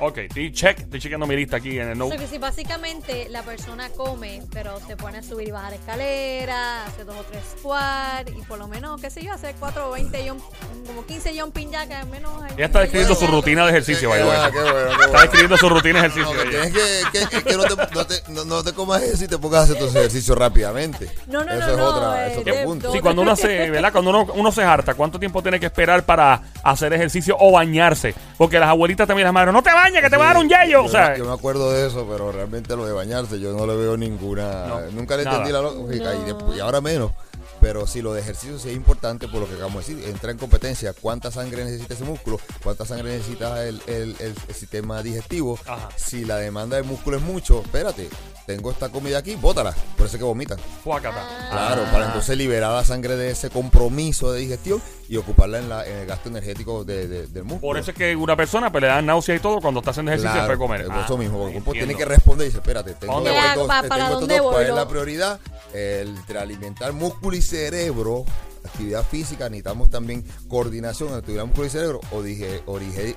Ok, 0.00 0.18
estoy 0.18 0.52
check, 0.52 0.80
estoy 0.80 1.00
chequeando 1.00 1.26
mi 1.26 1.36
lista 1.36 1.56
aquí 1.56 1.78
en 1.78 1.90
el 1.90 1.98
note. 1.98 2.16
sea 2.16 2.20
que 2.26 2.30
si 2.30 2.38
básicamente 2.38 3.28
la 3.30 3.42
persona 3.42 3.88
come, 3.90 4.42
pero 4.52 4.78
se 4.86 4.96
pone 4.96 5.18
a 5.18 5.22
subir 5.22 5.48
y 5.48 5.50
bajar 5.52 5.72
escaleras, 5.74 6.88
hace 6.88 7.04
dos 7.04 7.16
o 7.16 7.22
tres 7.24 7.42
squats 7.58 8.30
y 8.36 8.42
por 8.42 8.58
lo 8.58 8.66
menos, 8.68 9.00
qué 9.00 9.10
sé 9.10 9.22
yo, 9.22 9.32
hace 9.32 9.54
4 9.58 9.88
o 9.88 9.92
20 9.92 10.28
jump, 10.28 10.42
como 10.86 11.04
15 11.06 11.40
jumping 11.40 11.70
jacks 11.70 11.94
al 11.94 12.08
menos. 12.08 12.32
Ella 12.56 12.66
está 12.66 12.80
describiendo 12.80 13.14
su 13.14 13.26
rutina 13.26 13.64
de 13.64 13.70
ejercicio, 13.70 14.08
by 14.10 14.20
the 14.20 14.28
way. 14.28 14.36
Qué 14.52 14.60
bueno, 14.60 14.74
qué 14.74 14.90
Está 14.92 15.06
bueno. 15.06 15.20
describiendo 15.20 15.56
su 15.56 15.68
rutina 15.68 16.02
de 16.02 16.08
No, 16.08 16.14
ejercicio. 16.14 16.42
que 16.42 16.50
tienes 16.50 16.72
que, 16.72 17.28
que- 17.38 17.42
que 17.44 17.56
no, 17.56 17.62
te, 17.64 17.76
no, 17.94 18.06
te, 18.06 18.14
no- 18.28 18.44
no 18.44 18.64
te 18.64 18.72
comas 18.72 19.02
eso 19.02 19.24
y 19.24 19.28
te 19.28 19.38
pongas 19.38 19.60
a 19.60 19.64
hacer 19.64 19.78
tus 19.78 19.94
ejercicios 19.94 20.36
rápidamente. 20.36 21.08
No, 21.26 21.44
no, 21.44 21.52
eso 21.52 21.60
no, 21.66 21.72
es, 21.72 21.76
no, 21.78 21.84
otra, 21.86 22.26
eh, 22.28 22.32
es 22.32 22.38
otro 22.38 22.54
de- 22.54 22.64
punto. 22.64 22.92
Sí, 22.92 23.00
cuando 23.00 23.22
uno 23.22 23.36
se, 23.36 23.70
¿verdad? 23.70 23.92
Cuando 23.92 24.10
uno, 24.10 24.32
uno 24.34 24.52
se 24.52 24.62
harta, 24.64 24.94
¿cuánto 24.94 25.18
tiempo 25.18 25.42
tiene 25.42 25.60
que 25.60 25.66
esperar 25.66 26.04
para 26.04 26.42
hacer 26.62 26.92
ejercicio 26.92 27.36
o 27.38 27.52
bañarse? 27.52 28.14
Porque 28.36 28.58
las 28.58 28.68
abuelitas 28.68 29.06
también 29.06 29.24
las 29.24 29.32
madres, 29.32 29.52
no 29.52 29.62
te 29.62 29.70
bañes, 29.74 30.02
que 30.02 30.10
te 30.10 30.16
va 30.16 30.24
a 30.24 30.34
dar 30.34 30.36
un 30.38 30.48
yello. 30.48 30.84
O 30.84 30.88
sea, 30.88 31.16
yo 31.16 31.24
me 31.24 31.32
acuerdo 31.32 31.70
de 31.72 31.86
eso, 31.86 32.06
pero 32.10 32.32
realmente 32.32 32.74
lo 32.76 32.86
de 32.86 32.92
bañarse, 32.92 33.38
yo 33.40 33.52
no 33.52 33.66
le 33.66 33.76
veo 33.76 33.96
ninguna. 33.96 34.66
No, 34.66 34.80
nunca 34.92 35.16
le 35.16 35.24
nada. 35.24 35.36
entendí 35.38 35.52
la 35.52 35.60
lógica 35.62 36.14
y, 36.14 36.18
No. 36.20 36.24
después- 36.24 36.56
y 36.56 36.60
ahora 36.60 36.80
menos. 36.80 37.12
Pero 37.60 37.86
sí, 37.86 38.02
lo 38.02 38.12
de 38.12 38.20
ejercicio 38.20 38.58
sí 38.58 38.68
es 38.68 38.76
importante 38.76 39.26
por 39.26 39.40
lo 39.40 39.46
que 39.48 39.54
acabamos 39.54 39.86
de 39.86 39.94
decir. 39.94 40.10
Entra 40.10 40.30
en 40.30 40.36
competencia. 40.36 40.92
¿Cuánta 40.92 41.30
sangre 41.30 41.64
necesita 41.64 41.94
ese 41.94 42.04
músculo? 42.04 42.38
¿Cuánta 42.62 42.84
sangre 42.84 43.12
necesita 43.16 43.64
el, 43.66 43.80
el- 43.86 44.16
el- 44.20 44.36
el 44.48 44.54
sistema 44.54 45.02
digestivo? 45.02 45.58
Ajá. 45.66 45.88
Si 45.96 46.26
la 46.26 46.36
demanda 46.36 46.76
de 46.76 46.82
músculo 46.82 47.16
es 47.16 47.22
mucho, 47.22 47.62
espérate, 47.62 48.10
tengo 48.46 48.70
esta 48.70 48.88
comida 48.90 49.18
aquí, 49.18 49.36
bótala. 49.36 49.72
Por 49.96 50.06
eso 50.06 50.16
es 50.16 50.18
que 50.20 50.24
vomitan. 50.24 50.58
fuácata. 50.82 51.20
Claro, 51.50 51.82
Ah. 51.86 51.92
para 51.92 52.06
entonces 52.06 52.36
liberar 52.36 52.72
la 52.72 52.84
sangre 52.84 53.16
de 53.16 53.30
ese 53.30 53.48
compromiso 53.50 54.32
de 54.32 54.40
digestión 54.40 54.82
y 55.08 55.16
ocuparla 55.16 55.58
en, 55.58 55.68
la, 55.68 55.86
en 55.86 55.96
el 55.98 56.06
gasto 56.06 56.28
energético 56.28 56.84
de- 56.84 57.08
de- 57.08 57.26
del 57.26 57.44
músculo. 57.44 57.60
Por 57.60 57.78
eso 57.78 57.90
es 57.92 57.96
que 57.96 58.14
una 58.16 58.36
persona 58.36 58.70
pues, 58.70 58.82
le 58.82 58.88
dan 58.88 59.06
náusea 59.06 59.34
y 59.34 59.38
todo 59.40 59.60
cuando 59.60 59.80
está 59.80 59.90
haciendo 59.92 60.10
ejercicio 60.12 60.32
Claro, 60.32 60.48
después 60.48 60.70
de 60.70 60.84
comer. 60.84 60.98
es 60.98 61.04
eso 61.04 61.14
Ah, 61.14 61.18
mismo, 61.18 61.38
porque 61.38 61.56
el 61.56 61.62
cuerpo 61.64 61.72
tiene 61.72 61.94
que 61.96 62.04
responder 62.04 62.44
y 62.46 62.48
dice, 62.50 62.58
espérate, 62.58 62.94
tengo, 62.94 63.14
¿Dónde 63.14 63.30
voy? 63.30 63.40
dos, 63.56 63.66
Pa- 63.66 63.80
eh, 63.84 63.88
para 63.88 64.04
tengo 64.06 64.20
dónde 64.20 64.38
dos, 64.38 64.52
¿cuál 64.52 64.66
es 64.66 64.74
la 64.74 64.88
prioridad? 64.88 65.40
El 65.72 66.26
de 66.26 66.38
alimentar 66.38 66.92
músculo 66.92 67.36
y 67.36 67.42
cerebro, 67.42 68.24
actividad 68.64 69.04
física, 69.04 69.48
necesitamos 69.48 69.90
también 69.90 70.24
coordinación 70.48 71.08
entre 71.08 71.18
actividad 71.20 71.44
músculo 71.46 71.66
y 71.66 71.70
cerebro 71.70 72.00
o 72.12 72.22
digerir, 72.22 72.62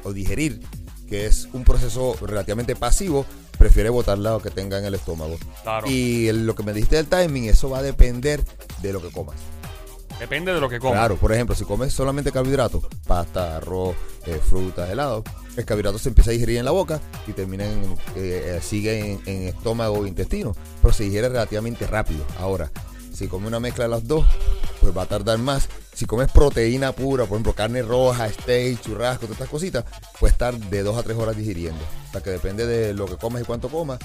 o 0.03 0.13
digerir, 0.13 0.61
que 1.07 1.25
es 1.25 1.47
un 1.53 1.63
proceso 1.63 2.15
relativamente 2.21 2.75
pasivo, 2.75 3.25
prefiere 3.57 3.89
botar 3.89 4.17
lo 4.17 4.39
que 4.41 4.49
tenga 4.51 4.77
en 4.79 4.85
el 4.85 4.95
estómago. 4.95 5.37
Claro. 5.63 5.87
Y 5.89 6.27
el- 6.27 6.45
lo 6.45 6.55
que 6.55 6.63
me 6.63 6.73
dijiste 6.73 6.95
del 6.97 7.07
timing, 7.07 7.45
eso 7.45 7.69
va 7.69 7.79
a 7.79 7.81
depender 7.83 8.43
de 8.81 8.93
lo 8.93 9.01
que 9.01 9.09
comas. 9.11 9.35
Depende 10.19 10.51
de 10.51 10.59
lo 10.59 10.67
que 10.67 10.79
comas. 10.79 10.95
Claro, 10.97 11.15
por 11.17 11.31
ejemplo, 11.31 11.55
si 11.55 11.63
comes 11.63 11.93
solamente 11.93 12.31
carbohidratos, 12.31 12.83
pasta, 13.05 13.57
arroz, 13.57 13.95
eh, 14.25 14.39
frutas, 14.43 14.89
helado, 14.89 15.23
el 15.55 15.63
carbohidrato 15.65 15.99
se 15.99 16.09
empieza 16.09 16.31
a 16.31 16.33
digerir 16.33 16.57
en 16.57 16.65
la 16.65 16.71
boca 16.71 16.99
y 17.27 17.33
termina 17.33 17.65
en, 17.65 17.83
eh, 18.15 18.55
eh, 18.57 18.59
sigue 18.63 18.99
en, 19.13 19.21
en 19.27 19.43
estómago 19.49 20.05
e 20.05 20.07
intestino, 20.07 20.55
pero 20.81 20.91
se 20.93 21.03
digiere 21.03 21.29
relativamente 21.29 21.85
rápido. 21.85 22.23
Ahora, 22.39 22.71
si 23.13 23.27
comes 23.27 23.47
una 23.47 23.59
mezcla 23.59 23.83
de 23.85 23.89
las 23.91 24.07
dos, 24.07 24.25
pues 24.87 24.97
va 24.97 25.03
a 25.03 25.05
tardar 25.07 25.37
más. 25.37 25.67
Si 25.93 26.05
comes 26.05 26.31
proteína 26.31 26.93
pura, 26.93 27.25
por 27.25 27.35
ejemplo, 27.35 27.53
carne 27.53 27.81
roja, 27.81 28.29
steak, 28.29 28.79
churrasco, 28.81 29.25
todas 29.25 29.33
estas 29.33 29.49
cositas, 29.49 29.85
puede 30.19 30.31
estar 30.31 30.53
de 30.55 30.83
dos 30.83 30.97
a 30.97 31.03
tres 31.03 31.17
horas 31.17 31.35
digiriendo. 31.35 31.83
O 32.09 32.11
sea 32.13 32.21
que 32.21 32.29
depende 32.29 32.65
de 32.65 32.93
lo 32.93 33.05
que 33.05 33.17
comes 33.17 33.41
y 33.43 33.45
cuánto 33.45 33.67
comas, 33.67 33.99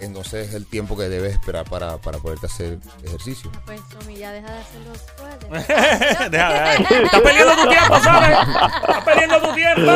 entonces 0.00 0.48
es 0.48 0.54
el 0.54 0.66
tiempo 0.66 0.96
que 0.96 1.08
debes 1.08 1.34
esperar 1.34 1.64
para, 1.68 1.98
para 1.98 2.18
poderte 2.18 2.46
hacer 2.46 2.78
ejercicio. 3.04 3.50
Pues, 3.64 3.80
Somi, 3.92 4.16
ya 4.16 4.32
deja 4.32 4.48
de 4.50 4.58
hacer 4.58 4.80
los. 4.86 5.68
Deja, 5.68 6.28
deja. 6.28 6.74
Estás 6.74 7.20
perdiendo 7.20 7.54
tu 7.54 7.68
tiempo, 7.68 8.00
¿sabes? 8.00 8.38
Estás 8.80 9.04
perdiendo 9.04 9.40
tu 9.40 9.54
tiempo. 9.54 9.92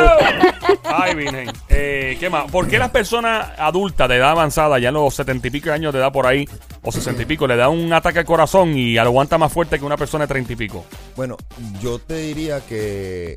Ay, 0.85 1.15
Virgen. 1.15 1.53
Eh, 1.69 2.17
¿Qué 2.19 2.31
más? 2.31 2.51
¿Por 2.51 2.69
qué 2.69 2.79
las 2.79 2.91
personas 2.91 3.51
adultas 3.59 4.09
de 4.09 4.17
edad 4.17 4.31
avanzada, 4.31 4.79
ya 4.79 4.89
en 4.89 4.95
los 4.95 5.15
setenta 5.15 5.49
y 5.49 5.51
pico 5.51 5.69
de 5.69 5.75
años 5.75 5.93
de 5.93 5.99
edad 5.99 6.13
por 6.13 6.27
ahí, 6.27 6.49
o 6.83 6.93
sesenta 6.93 7.23
y 7.23 7.27
pico, 7.27 7.47
le 7.47 7.57
da 7.57 7.69
un 7.69 7.93
ataque 7.93 8.19
al 8.21 8.25
corazón 8.25 8.77
y 8.77 8.99
aguanta 8.99 9.39
más 9.39 9.53
fuerte 9.53 9.79
que 9.79 9.85
una 9.85 9.97
persona 9.97 10.25
de 10.25 10.29
treinta 10.29 10.53
y 10.53 10.57
pico? 10.57 10.85
Bueno, 11.17 11.37
yo 11.81 11.99
te 11.99 12.17
diría 12.17 12.61
que 12.61 13.37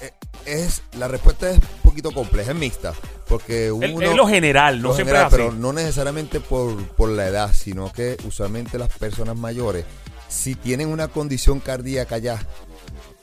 eh, 0.00 0.12
es 0.46 0.82
la 0.98 1.08
respuesta 1.08 1.50
es 1.50 1.58
un 1.58 1.90
poquito 1.90 2.12
compleja, 2.12 2.52
es 2.52 2.56
mixta, 2.56 2.94
porque 3.28 3.72
uno 3.72 3.86
es 3.86 4.16
lo 4.16 4.26
general, 4.26 4.80
no 4.80 4.88
lo 4.88 4.94
siempre 4.94 5.16
general, 5.16 5.30
pero 5.30 5.52
no 5.52 5.72
necesariamente 5.72 6.40
por, 6.40 6.76
por 6.90 7.08
la 7.10 7.26
edad, 7.26 7.52
sino 7.52 7.92
que 7.92 8.16
usualmente 8.24 8.78
las 8.78 8.96
personas 8.96 9.36
mayores, 9.36 9.84
si 10.28 10.54
tienen 10.54 10.88
una 10.88 11.08
condición 11.08 11.58
cardíaca 11.58 12.18
ya, 12.18 12.38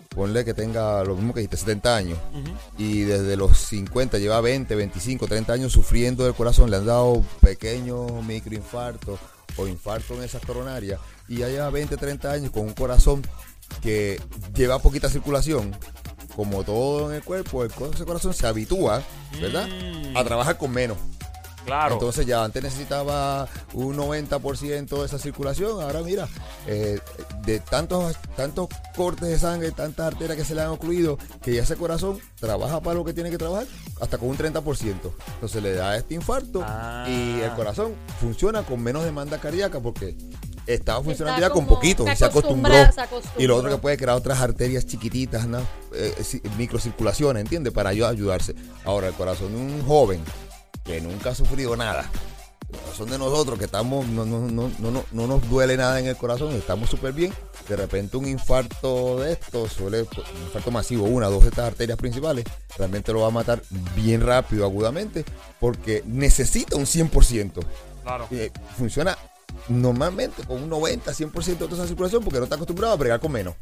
ponle 0.10 0.46
que 0.46 0.54
tenga 0.54 1.04
lo 1.04 1.16
mismo 1.16 1.34
que 1.34 1.42
dijiste, 1.42 1.58
70 1.58 1.96
años, 1.96 2.20
y 2.78 3.02
desde 3.02 3.36
los 3.36 3.58
50 3.58 4.18
lleva 4.18 4.42
20, 4.42 4.76
25, 4.76 5.28
30 5.28 5.54
años 5.54 5.72
sufriendo 5.72 6.24
del 6.24 6.34
corazón, 6.34 6.70
le 6.70 6.78
han 6.78 6.86
dado 6.86 7.24
pequeños 7.42 8.12
microinfartos 8.26 9.20
o 9.58 9.68
infarto 9.68 10.16
en 10.16 10.24
esas 10.24 10.46
coronarias 10.46 11.00
y 11.28 11.38
ya 11.38 11.50
lleva 11.50 11.70
20, 11.70 11.98
30 11.98 12.32
años 12.32 12.52
con 12.52 12.64
un 12.64 12.74
corazón 12.74 13.22
que 13.82 14.22
lleva 14.56 14.80
poquita 14.80 15.10
circulación, 15.10 15.76
como 16.36 16.64
todo 16.64 17.10
en 17.10 17.18
el 17.18 17.24
cuerpo, 17.24 17.64
el 17.64 17.72
corazón 17.72 18.34
se 18.34 18.48
habitúa, 18.48 19.04
¿verdad? 19.42 19.68
Mm. 19.68 20.16
A 20.16 20.24
trabajar 20.24 20.58
con 20.58 20.72
menos. 20.72 20.98
Claro. 21.68 21.96
Entonces 21.96 22.26
ya 22.26 22.44
antes 22.46 22.64
necesitaba 22.64 23.48
un 23.74 23.98
90% 23.98 25.00
de 25.00 25.06
esa 25.06 25.20
circulación. 25.20 25.82
Ahora 25.82 26.02
mira, 26.02 26.28
eh, 26.66 26.98
de 27.44 27.60
tantos, 27.60 28.16
tantos 28.38 28.70
cortes 28.96 29.28
de 29.28 29.38
sangre, 29.38 29.72
tantas 29.72 30.08
arterias 30.08 30.38
que 30.38 30.46
se 30.46 30.56
le 30.56 30.62
han 30.62 30.70
ocluido, 30.70 31.18
que 31.42 31.54
ya 31.54 31.64
ese 31.64 31.76
corazón 31.76 32.20
trabaja 32.40 32.80
para 32.82 32.96
lo 32.96 33.04
que 33.04 33.14
tiene 33.14 33.30
que 33.30 33.38
trabajar, 33.38 33.68
hasta 34.00 34.18
con 34.18 34.30
un 34.30 34.38
30%. 34.38 35.14
Entonces 35.34 35.62
le 35.62 35.74
da 35.74 35.98
este 35.98 36.16
infarto 36.16 36.62
Ah. 36.66 37.06
y 37.08 37.42
el 37.42 37.52
corazón 37.54 37.94
funciona 38.22 38.64
con 38.64 38.82
menos 38.82 39.04
demanda 39.04 39.38
cardíaca 39.38 39.82
porque 39.82 40.16
estaba 40.68 41.04
funcionando 41.04 41.38
Está 41.38 41.50
ya 41.50 41.54
con 41.54 41.66
poquito 41.66 42.06
se 42.06 42.14
y 42.14 42.16
se 42.16 42.26
acostumbró. 42.26 42.72
acostumbra- 42.74 42.92
se 42.94 43.02
acostumbró. 43.02 43.42
Y 43.44 43.48
lo 43.48 43.56
otro 43.58 43.70
que 43.72 43.78
puede 43.78 43.98
crear 43.98 44.16
otras 44.16 44.40
arterias 44.40 44.86
chiquititas, 44.86 45.48
¿no? 45.48 45.60
Eh, 45.94 46.14
ci- 46.20 46.42
microcirculaciones, 46.58 47.42
¿entiendes? 47.42 47.74
Para 47.74 47.90
ayudar- 47.90 48.12
ayudarse. 48.14 48.56
Ahora, 48.86 49.08
el 49.08 49.14
corazón 49.16 49.54
de 49.54 49.60
un 49.62 49.86
joven 49.86 50.22
que 50.88 51.00
nunca 51.02 51.30
ha 51.32 51.36
sufrido 51.36 51.76
nada. 51.76 52.10
El 52.74 52.80
corazón 52.80 53.10
de 53.10 53.18
nosotros 53.18 53.58
que 53.60 53.66
estamos, 53.66 54.06
no, 54.08 54.26
no, 54.26 54.40
no, 54.42 54.70
no, 54.80 54.92
no, 54.92 55.04
no 55.12 55.28
nos 55.28 55.50
duele 55.50 55.78
nada 55.78 56.00
en 56.00 56.08
el 56.08 56.18
corazón, 56.18 56.54
estamos 56.54 56.90
súper 56.90 57.14
bien. 57.14 57.32
De 57.70 57.76
repente 57.78 58.18
un 58.18 58.28
infarto 58.28 59.20
de 59.20 59.34
estos, 59.34 59.72
suele, 59.74 60.02
un 60.02 60.08
infarto 60.48 60.72
masivo, 60.72 61.06
una, 61.06 61.28
dos 61.28 61.44
de 61.44 61.50
estas 61.50 61.66
arterias 61.68 61.98
principales, 61.98 62.44
realmente 62.78 63.14
lo 63.14 63.22
va 63.22 63.28
a 63.28 63.32
matar 63.32 63.62
bien 63.96 64.22
rápido, 64.26 64.66
agudamente, 64.66 65.24
porque 65.62 66.04
necesita 66.06 66.76
un 66.76 66.86
100%. 66.86 67.52
Claro. 68.04 68.28
Eh, 68.32 68.52
funciona 68.78 69.18
normalmente 69.70 70.44
con 70.44 70.62
un 70.64 70.70
90, 70.70 71.12
100% 71.12 71.46
de 71.46 71.56
toda 71.56 71.76
esa 71.76 71.88
circulación 71.88 72.24
porque 72.24 72.38
no 72.40 72.44
está 72.46 72.56
acostumbrado 72.56 72.94
a 72.94 72.98
bregar 72.98 73.20
con 73.20 73.32
menos. 73.32 73.56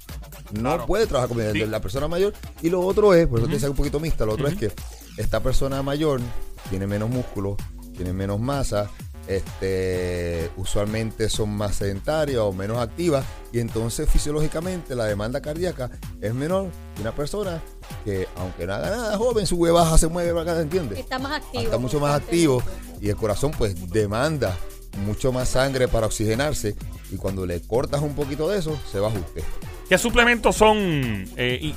No 0.53 0.61
Claro. 0.61 0.85
puede 0.87 1.05
trabajar 1.07 1.29
con 1.29 1.37
menos. 1.37 1.53
Sí. 1.53 1.65
La 1.65 1.79
persona 1.79 2.07
mayor. 2.07 2.33
Y 2.61 2.69
lo 2.69 2.81
otro 2.81 3.13
es, 3.13 3.27
por 3.27 3.39
eso 3.39 3.47
te 3.47 3.53
decía 3.53 3.69
un 3.69 3.75
poquito 3.75 3.99
mixta, 3.99 4.25
lo 4.25 4.33
otro 4.33 4.47
es 4.47 4.55
que 4.55 4.71
esta 5.17 5.41
persona 5.41 5.81
mayor 5.83 6.21
tiene 6.69 6.87
menos 6.87 7.09
músculo, 7.09 7.57
tiene 7.95 8.13
menos 8.13 8.39
masa, 8.39 8.89
este, 9.27 10.51
usualmente 10.55 11.29
son 11.29 11.49
más 11.49 11.77
sedentarias 11.77 12.39
o 12.39 12.53
menos 12.53 12.77
activas 12.77 13.25
y 13.51 13.59
entonces 13.59 14.07
fisiológicamente 14.09 14.95
la 14.95 15.05
demanda 15.05 15.41
cardíaca 15.41 15.89
es 16.21 16.33
menor 16.33 16.69
que 16.95 17.01
una 17.01 17.11
persona 17.11 17.59
que 18.03 18.27
aunque 18.37 18.67
no 18.67 18.73
haga 18.73 18.91
nada 18.91 19.17
joven, 19.17 19.47
su 19.47 19.57
baja 19.57 19.97
se 19.97 20.07
mueve 20.07 20.31
para 20.31 20.51
acá, 20.51 20.61
¿entiendes? 20.61 20.99
Está 20.99 21.17
más 21.17 21.41
activo. 21.41 21.63
está 21.63 21.77
mucho 21.77 21.99
más 21.99 22.15
activo 22.15 22.61
y 23.01 23.09
el 23.09 23.15
corazón 23.15 23.51
pues 23.57 23.89
demanda 23.91 24.55
mucho 25.05 25.31
más 25.31 25.49
sangre 25.49 25.87
para 25.87 26.05
oxigenarse 26.05 26.75
y 27.11 27.17
cuando 27.17 27.45
le 27.45 27.61
cortas 27.61 28.01
un 28.01 28.13
poquito 28.13 28.49
de 28.49 28.59
eso 28.59 28.77
se 28.91 28.99
va 28.99 29.07
a 29.07 29.11
ajuste. 29.11 29.43
¿Qué 29.89 29.97
suplementos 29.97 30.55
son 30.55 31.25
eh, 31.35 31.73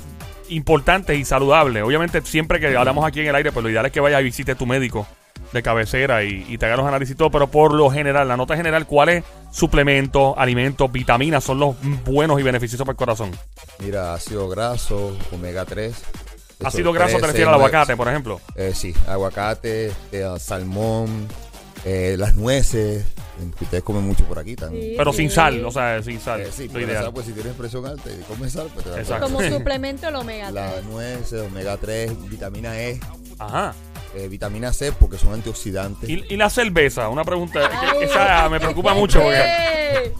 importantes 0.49 1.17
y 1.17 1.25
saludables? 1.25 1.83
Obviamente, 1.83 2.21
siempre 2.23 2.59
que 2.59 2.75
hablamos 2.75 3.05
aquí 3.05 3.21
en 3.21 3.27
el 3.27 3.35
aire, 3.35 3.51
pues 3.51 3.63
lo 3.63 3.69
ideal 3.69 3.85
es 3.85 3.91
que 3.91 3.99
vayas 3.99 4.21
y 4.21 4.25
visites 4.25 4.57
tu 4.57 4.65
médico 4.65 5.07
de 5.53 5.63
cabecera 5.63 6.23
y, 6.23 6.45
y 6.47 6.57
te 6.57 6.65
haga 6.65 6.77
los 6.77 6.85
análisis 6.85 7.15
y 7.15 7.17
todo, 7.17 7.31
pero 7.31 7.47
por 7.47 7.73
lo 7.73 7.89
general, 7.89 8.27
la 8.27 8.37
nota 8.37 8.55
general, 8.55 8.85
¿cuáles 8.85 9.23
suplementos, 9.51 10.35
alimentos, 10.37 10.91
vitaminas 10.91 11.43
son 11.43 11.59
los 11.59 11.75
buenos 12.05 12.39
y 12.39 12.43
beneficiosos 12.43 12.85
para 12.85 12.93
el 12.93 12.97
corazón? 12.97 13.31
Mira, 13.79 14.13
ácido 14.13 14.47
graso, 14.49 15.17
omega 15.31 15.65
3. 15.65 15.95
Ácido 16.63 16.91
graso 16.91 17.17
te 17.17 17.27
refieres 17.27 17.47
al 17.47 17.53
aguacate, 17.55 17.95
por 17.95 18.09
ejemplo. 18.09 18.41
Eh, 18.55 18.73
sí, 18.75 18.93
aguacate, 19.07 19.91
eh, 20.11 20.27
salmón, 20.39 21.27
eh, 21.85 22.15
las 22.17 22.35
nueces, 22.35 23.05
que 23.57 23.63
ustedes 23.63 23.83
comen 23.83 24.03
mucho 24.03 24.23
por 24.25 24.37
aquí 24.39 24.55
también. 24.55 24.83
Sí. 24.83 24.93
Pero 24.97 25.13
sin 25.13 25.29
sal, 25.29 25.63
o 25.65 25.71
sea, 25.71 26.01
sin 26.03 26.19
sal. 26.19 26.41
Eh, 26.41 26.49
sí, 26.51 26.67
lo 26.67 26.79
ideal. 26.81 27.03
sal, 27.05 27.13
pues 27.13 27.25
si 27.25 27.31
tienes 27.33 27.53
presión 27.53 27.85
alta 27.85 28.09
y 28.11 28.21
comes 28.23 28.51
sal, 28.51 28.67
pues 28.73 28.85
te 28.85 28.99
Exacto. 28.99 29.25
Como 29.27 29.41
suplemento 29.41 30.07
el 30.09 30.15
omega 30.15 30.51
La 30.51 30.71
3. 30.73 30.85
nueces, 30.85 31.41
omega 31.41 31.77
3, 31.77 32.29
vitamina 32.29 32.79
E, 32.81 32.99
Ajá. 33.37 33.73
eh, 34.15 34.27
vitamina 34.27 34.73
C, 34.73 34.91
porque 34.91 35.17
son 35.17 35.33
antioxidantes. 35.33 36.09
¿Y, 36.09 36.25
y 36.29 36.35
la 36.37 36.49
cerveza? 36.49 37.07
Una 37.09 37.23
pregunta. 37.23 37.69
Ay. 37.71 38.03
esa 38.03 38.49
me 38.49 38.59
preocupa 38.59 38.93
mucho 38.93 39.21
porque 39.21 40.13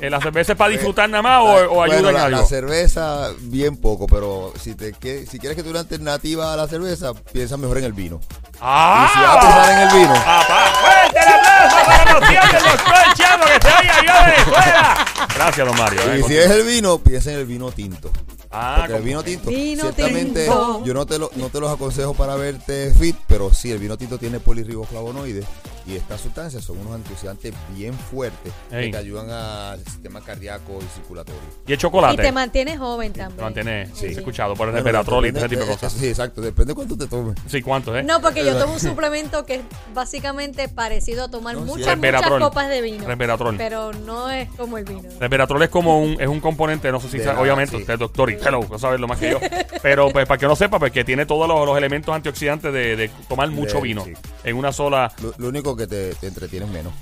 la 0.00 0.20
cerveza 0.20 0.52
es 0.52 0.58
para 0.58 0.70
disfrutar 0.70 1.08
nada 1.08 1.22
más 1.22 1.40
o, 1.42 1.46
o 1.46 1.82
ayuda 1.82 1.96
Bueno, 2.00 2.08
en 2.08 2.14
la, 2.14 2.24
algo. 2.26 2.40
la 2.40 2.46
cerveza, 2.46 3.30
bien 3.40 3.76
poco, 3.76 4.06
pero 4.06 4.52
si 4.60 4.74
te 4.74 4.92
que- 4.92 5.26
si 5.26 5.38
quieres 5.38 5.56
que 5.56 5.62
tú 5.62 5.70
una 5.70 5.80
alternativa 5.80 6.52
a 6.52 6.56
la 6.56 6.66
cerveza, 6.68 7.12
piensa 7.32 7.56
mejor 7.56 7.78
en 7.78 7.84
el 7.84 7.92
vino. 7.92 8.20
¡Ah! 8.60 9.08
Y 9.10 9.18
si 9.18 9.24
vas 9.24 9.36
a 9.36 9.40
pensar 9.40 9.70
en 9.72 9.88
el 9.88 9.94
vino, 9.94 10.14
¡Papá! 10.14 10.64
¡Fuerte 10.80 11.18
el 11.18 11.34
aplauso 11.34 11.86
para 11.86 12.12
los 12.20 12.28
tíos 12.28 12.52
del 12.52 12.62
doctor 12.62 13.14
Chamo 13.16 13.44
que 13.44 13.68
se 13.68 13.74
oiga 13.74 13.94
yo 14.06 14.24
de 14.24 14.30
Venezuela! 14.32 15.04
Gracias, 15.34 15.66
don 15.66 15.76
Mario. 15.76 16.00
eh, 16.12 16.20
y 16.20 16.22
si 16.28 16.36
es 16.36 16.50
el 16.50 16.62
vino, 16.64 16.98
piensa 16.98 17.32
en 17.32 17.38
el 17.38 17.46
vino 17.46 17.70
tinto. 17.72 18.10
Ah, 18.56 18.76
Porque 18.80 18.96
el 18.98 19.02
vino 19.02 19.22
tinto, 19.24 19.50
Vino 19.50 19.82
ciertamente 19.82 20.44
tinto. 20.44 20.84
yo 20.84 20.94
no 20.94 21.06
te, 21.06 21.18
lo, 21.18 21.28
no 21.34 21.48
te 21.48 21.58
los 21.58 21.72
aconsejo 21.72 22.14
para 22.14 22.36
verte 22.36 22.94
fit, 22.96 23.16
pero 23.26 23.52
sí, 23.52 23.72
el 23.72 23.78
vino 23.78 23.96
tinto 23.98 24.16
tiene 24.16 24.38
polirriboflavonoides 24.38 25.44
y 25.86 25.96
estas 25.96 26.20
sustancias 26.20 26.64
son 26.64 26.78
unos 26.78 26.94
antioxidantes 26.94 27.52
bien 27.74 27.92
fuertes 27.94 28.52
Ey. 28.70 28.86
que 28.86 28.92
te 28.92 28.96
ayudan 28.98 29.28
al 29.30 29.78
sistema 29.84 30.20
cardíaco 30.20 30.78
y 30.80 30.84
circulatorio. 30.94 31.40
Y 31.66 31.72
el 31.72 31.78
y 31.78 31.80
chocolate. 31.80 32.22
te 32.22 32.32
mantienes 32.32 32.78
joven 32.78 33.12
también. 33.12 33.36
Te 33.36 33.42
mantiene, 33.42 33.90
sí, 33.94 34.06
escuchado 34.06 34.54
por 34.54 34.68
el 34.68 34.72
Bueno, 34.72 34.84
resveratrol 34.84 35.26
y 35.26 35.28
ese 35.30 35.48
tipo 35.48 35.62
de 35.62 35.68
cosas. 35.68 35.92
Sí, 35.92 36.08
exacto, 36.08 36.40
depende 36.40 36.70
de 36.72 36.74
cuánto 36.74 36.96
te 36.96 37.06
tomes. 37.06 37.36
Sí, 37.48 37.60
¿cuántos, 37.62 37.96
eh? 37.96 38.02
No, 38.02 38.20
porque 38.20 38.44
yo 38.44 38.56
tomo 38.58 38.74
un 38.74 38.80
suplemento 38.80 39.44
que 39.44 39.56
es 39.56 39.62
básicamente 39.94 40.68
parecido 40.68 41.24
a 41.24 41.30
tomar 41.30 41.54
No, 41.54 41.62
sí, 41.62 41.66
muchas, 41.70 41.96
muchas 41.96 42.22
copas 42.40 42.68
de 42.68 42.80
vino. 42.80 43.06
Resveratrol. 43.06 43.56
Pero 43.56 43.92
no 43.92 44.30
es 44.30 44.48
como 44.50 44.78
el 44.78 44.84
vino. 44.84 45.02
Resveratrol 45.20 45.62
es 45.62 45.68
como 45.70 46.00
un, 46.00 46.20
es 46.20 46.28
un 46.28 46.40
componente, 46.40 46.90
no 46.92 47.00
sé 47.00 47.08
si 47.08 47.20
sabe- 47.20 47.40
obviamente 47.40 47.76
sí. 47.76 47.82
usted 47.82 47.94
es 47.94 48.00
doctor 48.00 48.30
y 48.30 48.34
hello, 48.34 48.60
no 48.70 48.78
sabe 48.78 48.98
lo 48.98 49.08
más 49.08 49.18
que 49.18 49.30
yo. 49.30 49.38
Pero 49.82 50.10
pues 50.10 50.26
para 50.26 50.38
que 50.38 50.46
no 50.46 50.56
sepa, 50.56 50.78
pues 50.78 50.92
que 50.92 51.04
tiene 51.04 51.26
todos 51.26 51.48
los, 51.48 51.66
los 51.66 51.76
elementos 51.76 52.14
antioxidantes 52.14 52.72
de, 52.72 52.96
de 52.96 53.08
tomar 53.28 53.50
mucho 53.50 53.76
De- 53.76 53.82
vino 53.82 54.04
sí. 54.04 54.12
en 54.44 54.56
una 54.56 54.72
sola. 54.72 55.12
Lo, 55.22 55.32
lo 55.38 55.48
único 55.48 55.73
que 55.76 55.86
te, 55.86 56.14
te 56.14 56.26
entretienes 56.28 56.68
menos. 56.68 56.92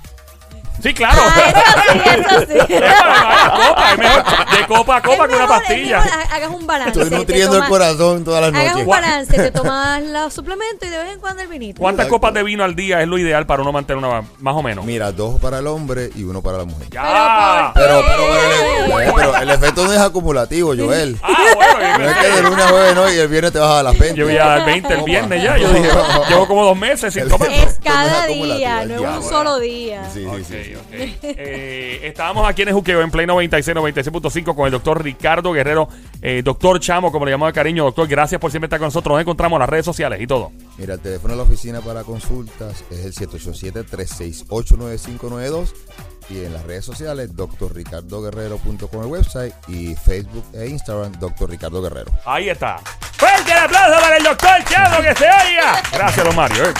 Sí, 0.81 0.93
claro. 0.93 1.21
Ah, 1.23 1.53
eso 1.53 1.93
sí, 1.93 2.09
eso 2.09 2.39
sí. 2.67 2.73
Es 2.73 2.81
para 2.81 3.45
la 3.45 3.67
copa, 3.67 3.91
es 3.91 3.97
mejor 3.99 4.23
de 4.57 4.67
copa 4.67 4.97
a 4.97 5.01
copa 5.01 5.23
Es 5.25 5.29
que 5.29 5.35
una 5.35 5.47
pastilla. 5.47 6.03
hagas 6.31 6.49
un 6.49 6.65
balance. 6.67 6.99
Estoy 7.01 7.17
nutriendo 7.17 7.57
el 7.57 7.65
corazón 7.69 8.23
todas 8.23 8.41
las 8.41 8.49
Hagas 8.53 8.73
noches. 8.73 8.83
un 8.87 8.91
balance, 8.91 9.33
te 9.33 9.51
tomas 9.51 10.01
los 10.03 10.33
suplementos 10.33 10.87
y 10.87 10.91
de 10.91 10.97
vez 10.97 11.13
en 11.13 11.19
cuando 11.19 11.41
el 11.41 11.47
vinito. 11.47 11.79
¿Cuántas 11.79 12.05
Exacto. 12.05 12.19
copas 12.21 12.33
de 12.33 12.43
vino 12.43 12.63
al 12.63 12.75
día 12.75 13.01
es 13.01 13.07
lo 13.07 13.17
ideal 13.17 13.45
para 13.45 13.61
uno 13.61 13.71
mantener 13.71 14.03
una 14.03 14.23
más 14.39 14.55
o 14.55 14.61
menos? 14.63 14.85
Mira, 14.85 15.11
dos 15.11 15.39
para 15.39 15.59
el 15.59 15.67
hombre 15.67 16.09
y 16.15 16.23
uno 16.23 16.41
para 16.41 16.59
la 16.59 16.65
mujer. 16.65 16.87
Ya. 16.91 17.71
Pero, 17.73 18.01
pero, 18.05 18.23
pero, 18.87 18.99
el, 18.99 19.13
pero 19.13 19.37
el 19.37 19.49
efecto 19.49 19.85
no 19.85 19.93
es 19.93 19.99
acumulativo, 19.99 20.73
Joel. 20.77 21.17
Ah, 21.21 21.33
bueno, 21.55 21.97
No 21.99 22.09
es 22.09 22.17
que 22.17 22.27
de 22.29 22.41
lunes 22.41 22.65
a 22.65 22.69
jueves 22.69 22.95
no 22.95 23.13
y 23.13 23.17
el 23.17 23.27
viernes 23.27 23.51
te 23.53 23.59
vas 23.59 23.79
a 23.79 23.83
las 23.83 23.97
20. 23.97 24.15
yo 24.19 24.25
voy 24.25 24.37
a 24.37 24.45
dar 24.45 24.65
20 24.65 24.93
el 24.93 25.03
viernes 25.03 25.43
ya. 25.43 25.57
Yo 25.57 25.69
dije, 25.69 25.89
llevo 26.29 26.47
como 26.47 26.63
dos 26.65 26.77
meses 26.77 27.13
sin 27.13 27.27
tomar. 27.27 27.49
Es 27.51 27.79
cada 27.83 28.25
día, 28.27 28.85
no 28.85 28.95
es 28.95 29.17
un 29.17 29.29
solo 29.29 29.59
día. 29.59 30.09
Sí, 30.13 30.21
sí, 30.21 30.25
Ok, 30.25 30.39
sí. 30.47 31.17
Eh, 31.23 31.99
estábamos 32.03 32.47
aquí 32.47 32.61
en 32.63 32.69
el 32.69 32.73
Juqueo, 32.73 33.01
en 33.01 33.11
Play 33.11 33.25
96, 33.27 33.75
96.5 33.77 34.42
con 34.43 34.65
el 34.65 34.71
doctor 34.71 35.01
Ricardo 35.01 35.53
Guerrero, 35.53 35.87
eh, 36.21 36.41
doctor 36.43 36.79
Chamo, 36.79 37.11
como 37.11 37.25
le 37.25 37.31
llamamos 37.31 37.53
de 37.53 37.53
cariño. 37.53 37.83
Doctor, 37.85 38.07
gracias 38.07 38.39
por 38.41 38.51
siempre 38.51 38.65
estar 38.67 38.79
con 38.79 38.87
nosotros. 38.87 39.13
Nos 39.13 39.21
encontramos 39.21 39.55
en 39.57 39.61
las 39.61 39.69
redes 39.69 39.85
sociales 39.85 40.19
y 40.21 40.27
todo. 40.27 40.51
Mira, 40.77 40.95
el 40.95 40.99
teléfono 40.99 41.33
de 41.33 41.37
la 41.37 41.43
oficina 41.43 41.79
para 41.81 42.03
consultas 42.03 42.83
es 42.91 43.05
el 43.05 43.13
787-368-9592 43.13 45.73
y 46.29 46.45
en 46.45 46.53
las 46.53 46.63
redes 46.63 46.85
sociales 46.85 47.35
drricardoguerrero.com 47.35 49.01
el 49.01 49.07
website 49.07 49.53
y 49.67 49.93
Facebook 49.95 50.45
e 50.53 50.67
Instagram 50.67 51.11
Dr. 51.19 51.49
Ricardo 51.49 51.81
Guerrero. 51.81 52.11
Ahí 52.25 52.49
está. 52.49 52.77
Fuerte 53.17 53.51
el 53.51 53.57
aplauso 53.57 53.99
para 54.01 54.17
el 54.17 54.23
doctor 54.23 54.49
Chamo, 54.69 55.01
que 55.01 55.15
se 55.15 55.25
oiga. 55.25 55.81
Gracias, 55.91 56.25
don 56.25 56.35
Mario. 56.35 56.63
eh. 56.65 56.73